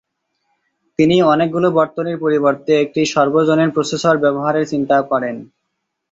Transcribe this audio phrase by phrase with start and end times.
[0.99, 5.35] তিনি অনেকগুলো বর্তনীর পরিবর্তে একটি সর্বজনীন প্রসেসর ব্যবহারের চিন্তা করেন।